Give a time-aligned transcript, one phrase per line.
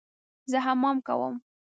[0.51, 1.33] زه حمام کوم